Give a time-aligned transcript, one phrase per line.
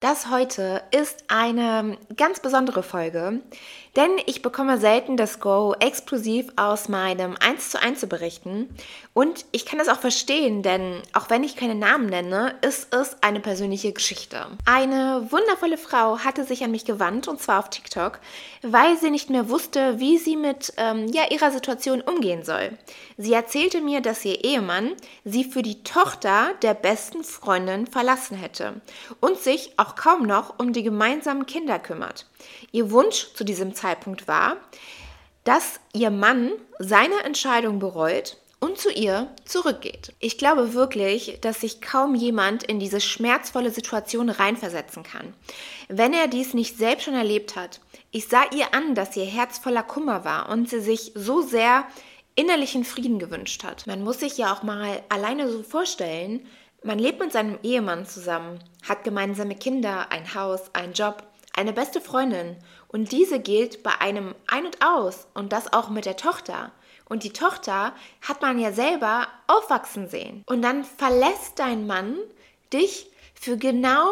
[0.00, 3.42] Das heute ist eine ganz besondere Folge,
[3.96, 8.74] denn ich bekomme selten das Go, exklusiv aus meinem 1 zu 1 zu berichten.
[9.12, 13.16] Und ich kann das auch verstehen, denn auch wenn ich keine Namen nenne, ist es
[13.20, 14.46] eine persönliche Geschichte.
[14.64, 18.20] Eine wundervolle Frau hatte sich an mich gewandt, und zwar auf TikTok,
[18.62, 22.78] weil sie nicht mehr wusste, wie sie mit ähm, ja, ihrer Situation umgehen soll.
[23.18, 24.92] Sie erzählte mir, dass ihr Ehemann
[25.24, 28.80] sie für die Tochter der besten Freundin verlassen hätte
[29.20, 32.26] und sich auch kaum noch um die gemeinsamen Kinder kümmert.
[32.72, 34.56] Ihr Wunsch zu diesem Zeitpunkt war,
[35.44, 40.12] dass ihr Mann seine Entscheidung bereut und zu ihr zurückgeht.
[40.18, 45.32] Ich glaube wirklich, dass sich kaum jemand in diese schmerzvolle Situation reinversetzen kann.
[45.88, 49.58] Wenn er dies nicht selbst schon erlebt hat, ich sah ihr an, dass ihr Herz
[49.58, 51.86] voller Kummer war und sie sich so sehr
[52.34, 53.86] innerlichen Frieden gewünscht hat.
[53.86, 56.46] Man muss sich ja auch mal alleine so vorstellen,
[56.82, 58.58] man lebt mit seinem Ehemann zusammen,
[58.88, 61.22] hat gemeinsame Kinder, ein Haus, einen Job,
[61.54, 62.56] eine beste Freundin
[62.88, 66.72] und diese gilt bei einem ein und aus und das auch mit der Tochter.
[67.08, 70.44] Und die Tochter hat man ja selber aufwachsen sehen.
[70.46, 72.16] Und dann verlässt dein Mann
[72.72, 74.06] dich für genau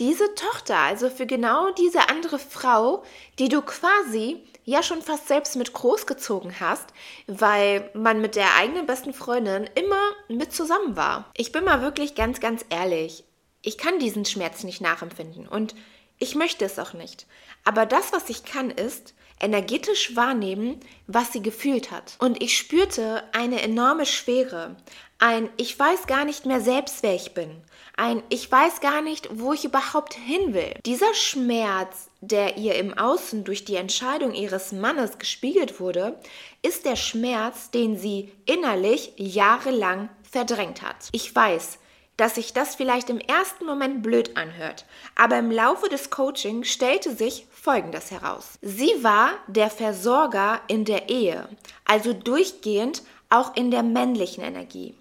[0.00, 3.04] diese Tochter, also für genau diese andere Frau,
[3.38, 6.86] die du quasi ja schon fast selbst mit großgezogen hast,
[7.26, 11.30] weil man mit der eigenen besten Freundin immer mit zusammen war.
[11.36, 13.24] Ich bin mal wirklich ganz, ganz ehrlich.
[13.62, 15.74] Ich kann diesen Schmerz nicht nachempfinden und
[16.18, 17.26] ich möchte es auch nicht.
[17.64, 22.16] Aber das, was ich kann, ist energetisch wahrnehmen, was sie gefühlt hat.
[22.18, 24.76] Und ich spürte eine enorme Schwere,
[25.18, 27.62] ein Ich weiß gar nicht mehr selbst, wer ich bin,
[27.96, 30.74] ein Ich weiß gar nicht, wo ich überhaupt hin will.
[30.84, 36.18] Dieser Schmerz, der ihr im Außen durch die Entscheidung ihres Mannes gespiegelt wurde,
[36.62, 41.08] ist der Schmerz, den sie innerlich jahrelang verdrängt hat.
[41.12, 41.78] Ich weiß,
[42.16, 44.84] dass sich das vielleicht im ersten Moment blöd anhört,
[45.16, 48.58] aber im Laufe des Coaching stellte sich Folgendes heraus.
[48.62, 51.48] Sie war der Versorger in der Ehe,
[51.84, 54.94] also durchgehend auch in der männlichen Energie.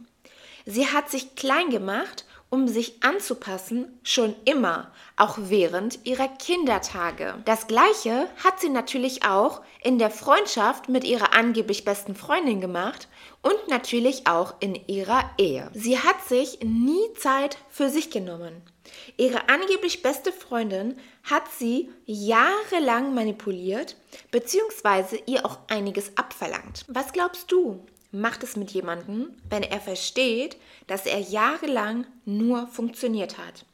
[0.65, 7.33] Sie hat sich klein gemacht um sich anzupassen, schon immer, auch während ihrer Kindertage.
[7.45, 13.07] Das gleiche hat sie natürlich auch in der Freundschaft mit ihrer angeblich besten Freundin gemacht
[13.41, 15.71] und natürlich auch in ihrer Ehe.
[15.73, 18.61] Sie hat sich nie Zeit für sich genommen.
[19.17, 23.95] Ihre angeblich beste Freundin hat sie jahrelang manipuliert
[24.29, 25.23] bzw.
[25.25, 26.85] ihr auch einiges abverlangt.
[26.87, 27.83] Was glaubst du?
[28.13, 30.55] Macht es mit jemandem, wenn er versteht,
[30.87, 33.65] dass er jahrelang nur funktioniert hat.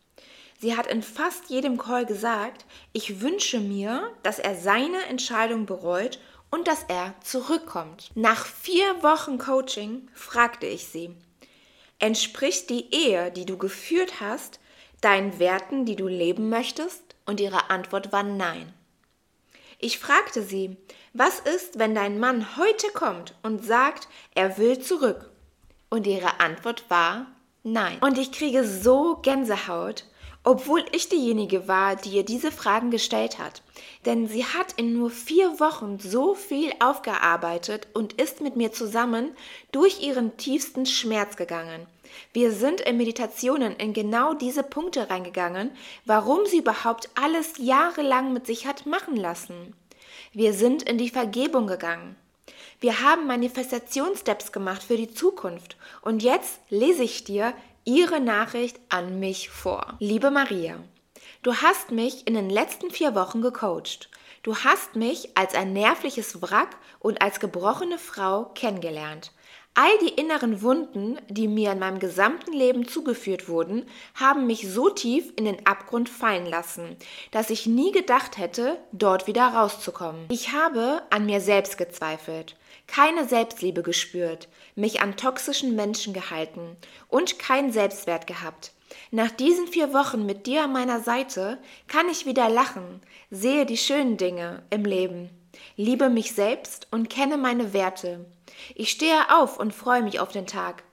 [0.60, 6.20] Sie hat in fast jedem Call gesagt, ich wünsche mir, dass er seine Entscheidung bereut
[6.50, 8.12] und dass er zurückkommt.
[8.16, 11.16] Nach vier Wochen Coaching fragte ich sie,
[12.00, 14.60] entspricht die Ehe, die du geführt hast,
[15.02, 17.04] deinen Werten, die du leben möchtest?
[17.26, 18.74] Und ihre Antwort war nein.
[19.82, 20.76] Ich fragte sie,
[21.14, 25.32] was ist, wenn dein Mann heute kommt und sagt, er will zurück?
[25.90, 27.28] Und ihre Antwort war
[27.64, 27.98] nein.
[28.02, 30.06] Und ich kriege so Gänsehaut,
[30.50, 33.62] obwohl ich diejenige war, die ihr diese Fragen gestellt hat.
[34.08, 39.30] Denn sie hat in nur vier Wochen so viel aufgearbeitet und ist mit mir zusammen
[39.72, 41.86] durch ihren tiefsten Schmerz gegangen.
[42.34, 45.70] Wir sind in Meditationen in genau diese Punkte reingegangen,
[46.06, 49.76] warum sie überhaupt alles jahrelang mit sich hat machen lassen.
[50.34, 52.16] Wir sind in die Vergebung gegangen.
[52.82, 55.78] Wir haben Manifestationssteps gemacht für die Zukunft.
[56.02, 57.54] Und jetzt lese ich dir
[57.86, 59.96] ihre Nachricht an mich vor.
[60.00, 60.78] Liebe Maria,
[61.44, 64.10] du hast mich in den letzten vier Wochen gecoacht.
[64.44, 69.32] Du hast mich als ein nervliches Wrack und als gebrochene Frau kennengelernt.
[69.76, 73.86] All die inneren Wunden, die mir in meinem gesamten Leben zugeführt wurden,
[74.16, 76.98] haben mich so tief in den Abgrund fallen lassen,
[77.32, 80.26] dass ich nie gedacht hätte, dort wieder rauszukommen.
[80.30, 82.58] Ich habe an mir selbst gezweifelt,
[82.88, 86.76] keine Selbstliebe gespürt, mich an toxischen Menschen gehalten
[87.08, 88.74] und keinen Selbstwert gehabt.
[89.12, 93.78] Nach diesen vier Wochen mit dir an meiner Seite kann ich wieder lachen, sehe die
[93.78, 95.30] schönen Dinge im Leben,
[95.76, 98.26] liebe mich selbst und kenne meine Werte.
[98.76, 100.84] Ich stehe auf und freue mich auf den Tag.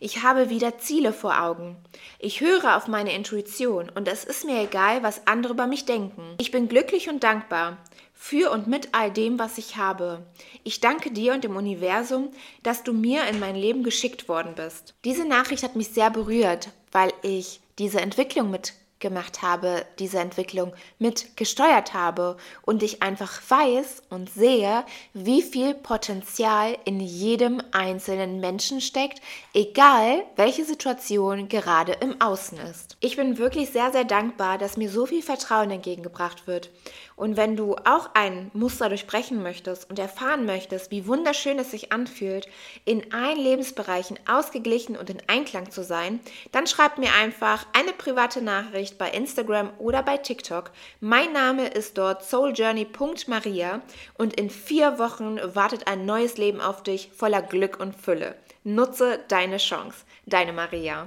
[0.00, 1.76] Ich habe wieder Ziele vor Augen.
[2.18, 6.34] Ich höre auf meine Intuition und es ist mir egal, was andere über mich denken.
[6.38, 7.78] Ich bin glücklich und dankbar
[8.18, 10.26] für und mit all dem, was ich habe.
[10.64, 12.30] Ich danke dir und dem Universum,
[12.62, 14.94] dass du mir in mein Leben geschickt worden bist.
[15.04, 20.72] Diese Nachricht hat mich sehr berührt, weil ich diese Entwicklung mit gemacht habe, diese Entwicklung
[20.98, 28.40] mit gesteuert habe und ich einfach weiß und sehe, wie viel Potenzial in jedem einzelnen
[28.40, 29.20] Menschen steckt,
[29.52, 32.96] egal welche Situation gerade im Außen ist.
[33.00, 36.70] Ich bin wirklich sehr, sehr dankbar, dass mir so viel Vertrauen entgegengebracht wird.
[37.16, 41.90] Und wenn du auch ein Muster durchbrechen möchtest und erfahren möchtest, wie wunderschön es sich
[41.90, 42.46] anfühlt,
[42.84, 46.20] in allen Lebensbereichen ausgeglichen und in Einklang zu sein,
[46.52, 50.70] dann schreib mir einfach eine private Nachricht bei Instagram oder bei TikTok.
[51.00, 53.80] Mein Name ist dort souljourney.maria
[54.18, 58.36] und in vier Wochen wartet ein neues Leben auf dich voller Glück und Fülle.
[58.62, 60.04] Nutze deine Chance.
[60.26, 61.04] Deine Maria.